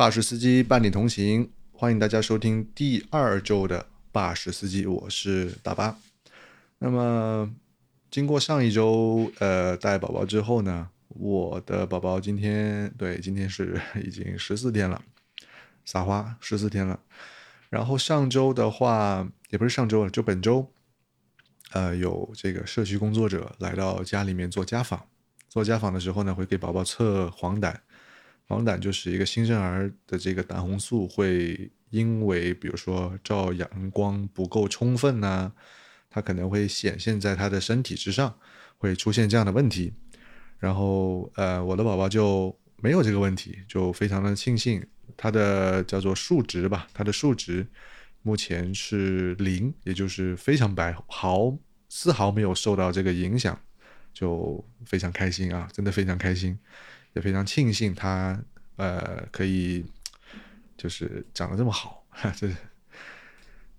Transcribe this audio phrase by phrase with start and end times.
[0.00, 5.98] 巴士司机伴你同行，欢迎大家收听第二周的巴士司机，我是大巴。
[6.78, 7.54] 那么，
[8.10, 15.02] 经过上一周呃带宝宝之后呢，我的宝宝今天对今天是已经十四天了，
[15.84, 16.98] 撒花十四天了。
[17.68, 20.66] 然后上周的话，也不是上周了，就本周，
[21.72, 25.04] 呃，有这个社区工作者来到家里面做家访。
[25.50, 27.76] 做家访的时候呢，会给宝宝测黄疸。
[28.50, 35.52] 黄疸就是一个新生儿的这个胆红素会因为比如说照阳光不够充分呢，
[36.10, 38.36] 它可能会显现在他的身体之上，
[38.76, 39.92] 会出现这样的问题。
[40.58, 42.52] 然后呃，我的宝宝就
[42.82, 44.84] 没有这个问题，就非常的庆幸。
[45.16, 47.64] 他的叫做数值吧，他的数值
[48.22, 51.56] 目前是零，也就是非常白，毫
[51.88, 53.56] 丝毫没有受到这个影响。
[54.12, 56.58] 就非常开心啊，真的非常开心，
[57.14, 58.42] 也非常庆幸他
[58.76, 59.84] 呃可以
[60.76, 62.04] 就是长得这么好，
[62.36, 62.48] 这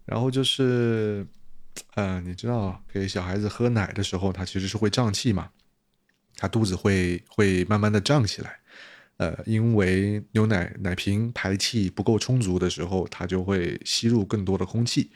[0.05, 1.25] 然后就是
[1.95, 5.49] 呃你知道给小孩子喝奶的时候，他其实是会胀气嘛，
[6.35, 8.59] 他肚子会会慢慢的胀起来，
[9.17, 15.11] 呃因为牛奶奶瓶排气不够充足的时候，它就会吸入更多的空气，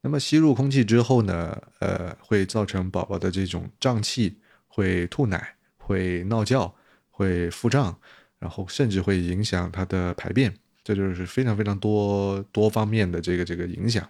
[0.00, 4.38] 那么吸入空气之后呢，呃会造成宝宝的这种胀气。
[4.72, 6.72] 会吐奶，会闹觉，
[7.20, 7.94] 会腹胀，
[8.38, 14.08] 然后甚至会影响他的排便，这就是非常非常多多方面的这个这个影响。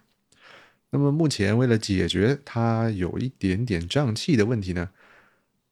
[0.90, 4.88] 那么目前为了解决他有一点点胀气的问题呢，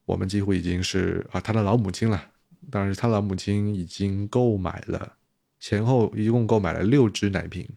[0.04, 2.30] 我们几乎已经是啊他的老母亲了，
[2.72, 5.12] 当然他老母亲已经购买了
[5.60, 7.68] 前后一共购买了六支奶瓶，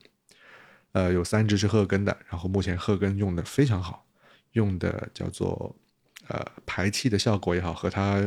[0.93, 4.07] 呃有三支是赫根的，然后目前赫根用的非常好，
[4.53, 5.75] 用的叫做。
[6.27, 8.21] 呃，排气的效果也好，和他，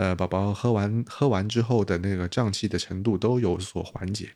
[0.00, 4.32] 呃，宝宝喝完喝完之后的那个胀气的程度都有所缓解。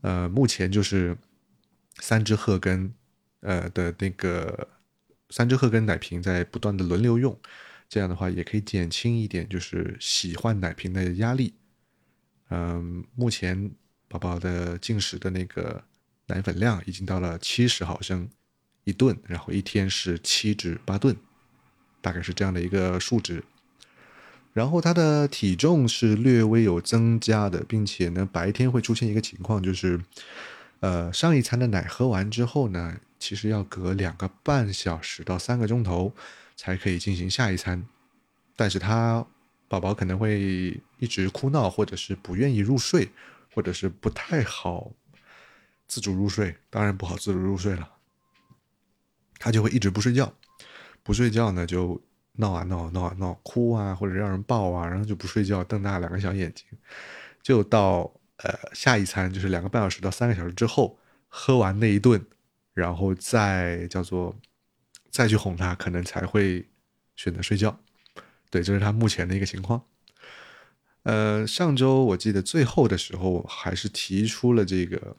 [0.00, 1.16] 呃，目前就是
[2.00, 2.92] 三支鹤根，
[3.42, 4.66] 呃的那个
[5.28, 7.38] 三只鹤根奶瓶在不断的轮流用，
[7.88, 11.54] 这样的话也可以减轻一点就是洗换奶瓶的压力。
[12.48, 13.70] 嗯，目前
[14.08, 15.84] 宝宝的进食的那个
[16.26, 18.28] 奶粉量已经到了七十毫升
[18.82, 21.16] 一顿，然后一天是七至八顿。
[22.02, 23.44] 大概是这样的一个数值，
[24.52, 30.00] 然后他的体重是略微有增加的，并且呢，白天会出现一个情况，就是，
[30.80, 36.12] 呃，上一餐的奶喝完之后呢，其实要隔两个半小时到三个钟头
[36.56, 37.86] 才可以进行下一餐，
[38.56, 39.24] 但是他
[39.68, 43.08] 宝宝可能会一直哭闹，或者是不愿意入睡，
[43.54, 44.90] 或者是不太好
[45.86, 47.88] 自主入睡，当然不好自主入睡了，
[49.38, 50.34] 他就会一直不睡觉。
[51.02, 52.00] 不睡觉呢，就
[52.40, 56.66] 闹啊闹闹啊闹，哭啊或者让人抱啊，然后就不睡觉，瞪大两个小眼睛，
[57.40, 62.20] 就到呃下一餐，就是两个半小时到三个小时之后，喝完那一顿，
[62.74, 64.34] 然后再叫做
[65.10, 66.66] 再去哄他，可能才会
[67.14, 67.78] 选择睡觉。
[68.50, 69.84] 对，这是他目前的一个情况。
[71.04, 75.16] 呃，上周我记得最后的时候，还是提出了这个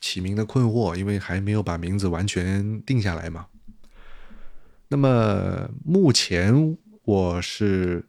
[0.00, 3.46] 起名的困惑，因为还没有把名字完全定下来嘛。
[4.92, 8.04] 那么目前我是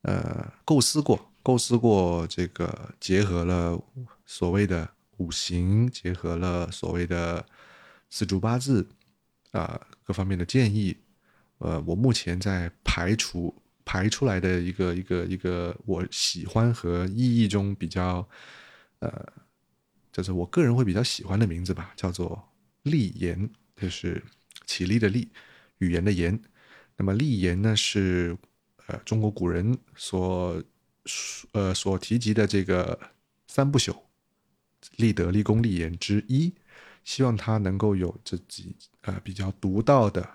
[0.00, 3.78] 呃构思过，构思过这个结合了
[4.24, 4.88] 所谓的
[5.18, 7.44] 五行，结合了所谓的
[8.08, 8.88] 四柱八字
[9.50, 10.96] 啊各方面的建议，
[11.58, 13.54] 呃，我目前在排除
[13.84, 18.26] 排出来的一个一个一个我喜欢和意义中比较
[19.00, 19.30] 呃，
[20.10, 22.42] 就是我个人会比较喜欢的名字吧，叫做
[22.84, 24.24] 立言，就是
[24.64, 25.30] 起立的立。
[25.82, 26.40] 语言的言，
[26.96, 28.36] 那么立言呢是
[28.86, 30.62] 呃中国古人所
[31.50, 32.96] 呃所提及的这个
[33.48, 33.96] 三不朽，
[34.96, 36.54] 立德、立功、立言之一，
[37.02, 40.28] 希望他能够有自己呃比较独到的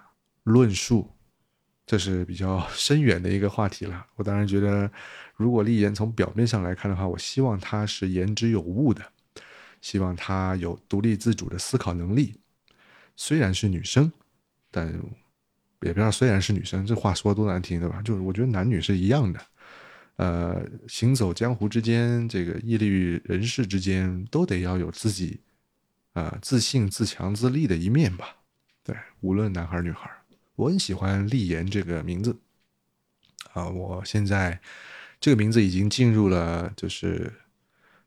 [0.43, 1.09] 论述，
[1.85, 4.05] 这是比较深远的一个话题了。
[4.15, 4.91] 我当然觉得，
[5.35, 9.01] 如果立言从表面上来看的话，我希望他是言之有物的，
[9.79, 12.35] 希望他有独立自主的思考能力。
[13.15, 14.11] 虽然是女生，
[14.69, 15.01] 但。
[15.81, 18.01] 也不知道，虽然是女生，这话说多难听，对吧？
[18.01, 19.39] 就是我觉得男女是一样的，
[20.15, 25.39] 呃，行走江湖之间，这个屹立于人世之间，都得要有自己，
[26.13, 28.37] 呃，自信、自强、自立的一面吧。
[28.83, 30.09] 对，无论男孩女孩，
[30.55, 32.35] 我很喜欢立言这个名字。
[33.53, 34.59] 啊，我现在
[35.19, 37.31] 这个名字已经进入了，就是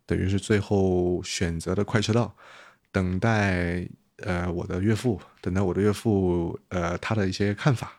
[0.06, 2.36] 等于是最后选择的快车道，
[2.90, 3.88] 等待。
[4.22, 7.92] 呃，我的岳父，等待我的岳父，呃，他的一些看法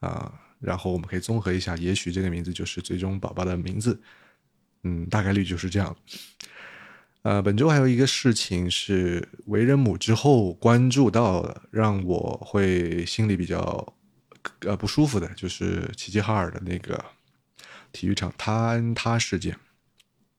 [0.00, 4.00] 啊，然后我们可以综合一下，也许这个名字就是最终宝宝的名字。
[4.82, 5.96] 嗯，大概率就是这样。
[7.22, 13.94] 呃，本周还有一个事情是为人母之后关注到的，让我会心里比较
[14.60, 17.02] 呃不舒服的，就是齐齐哈尔的那个
[17.92, 19.56] 体育场坍塌事件。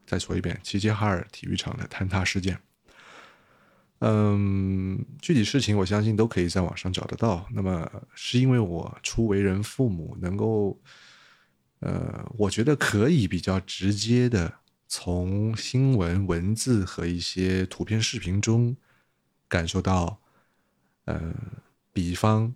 [0.05, 2.59] 再说一遍，齐齐哈尔体育场的坍塌事件。
[3.99, 7.47] 嗯，具体事情我相信都可以在网上找得到。
[7.51, 10.79] 那么是因为我初为人父母，能够
[11.79, 14.59] 呃，我觉得可以比较直接的。
[14.87, 18.77] 从新闻文字和一些图片视频中
[19.47, 20.21] 感受到，
[21.05, 21.33] 呃，
[21.91, 22.53] 比方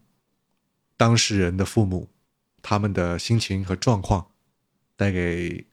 [0.96, 2.08] 当事人的父母
[2.62, 4.28] 他们的心情和状况
[4.96, 5.66] 带给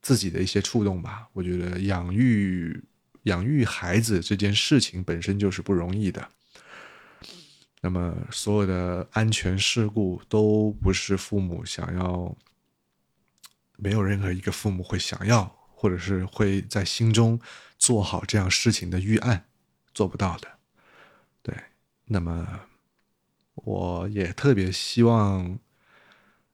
[0.00, 1.28] 自己的一些触动吧。
[1.34, 2.82] 我觉得养育
[3.24, 6.28] 养育孩子这件事情本身就是不容易的。
[7.80, 12.36] 那么所有的安全事故都不是父母想要，
[13.76, 15.56] 没有任何一个父母会想要。
[15.82, 17.40] 或者是会在心中
[17.78, 19.46] 做好这样事情的预案，
[19.94, 20.46] 做不到的。
[21.40, 21.56] 对，
[22.04, 22.60] 那么
[23.54, 25.58] 我也特别希望，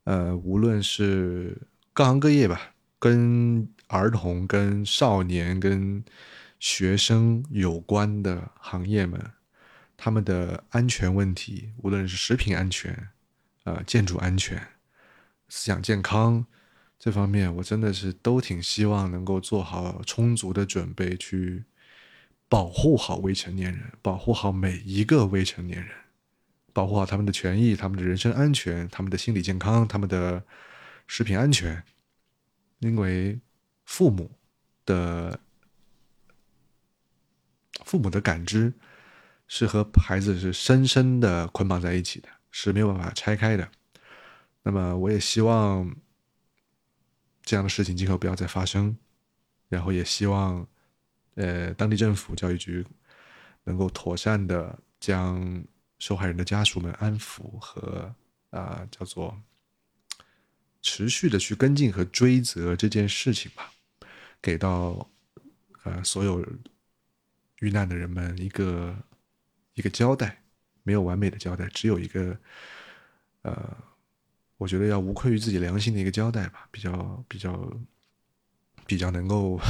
[0.04, 1.60] 呃，无论是
[1.92, 6.04] 各行各业吧，跟儿童、跟少年、跟
[6.58, 9.32] 学生有关的行业们，
[9.96, 13.08] 他们的安全问题，无论是食品安全、
[13.64, 14.58] 呃，建筑安全、
[15.48, 16.46] 思想健康。
[16.98, 21.64] 这方面我真的是都挺希望能够做好充足的准备，去
[22.48, 25.94] 保护好未成年人，保护好每一个未成年人，
[26.72, 30.42] 保护好他们的权益、他们的人身安全、他们的心理健康、他们的
[31.06, 31.84] 食品安全。
[32.78, 33.38] 因为
[33.84, 34.30] 父母
[34.84, 35.38] 的
[37.86, 38.74] 父母的感知
[39.48, 43.66] 是和孩子是深深的捆绑在一起的，是没有办法拆开的。
[44.62, 45.96] 那么，我也希望。
[47.48, 48.98] 这样的事情今后不要再发生，
[49.68, 50.66] 然后也希望，
[51.36, 52.84] 呃，当地政府教育局
[53.62, 55.64] 能够妥善的将
[56.00, 58.12] 受害人的家属们安抚和
[58.50, 59.40] 啊，叫做
[60.82, 63.70] 持续的去跟进和追责这件事情吧，
[64.42, 65.08] 给到
[65.84, 66.44] 呃所有
[67.60, 68.96] 遇难的人们一个
[69.74, 70.42] 一个交代，
[70.82, 72.36] 没有完美的交代，只有一个
[73.42, 73.76] 呃。
[74.58, 77.78] 我觉得要无愧于自己良心的一个交代吧，比较比较
[78.86, 79.60] 比较能够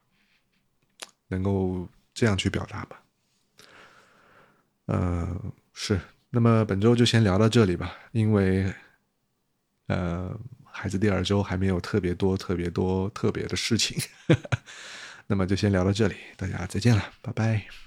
[1.28, 3.02] 能够这样去表达吧。
[4.86, 8.72] 呃，是，那么本周就先聊到这里吧，因为
[9.88, 10.34] 呃，
[10.64, 14.00] 孩子第二周还没有特别多、特别多、特别的事情，
[15.26, 17.85] 那么就先聊到这里，大家再见了，拜拜。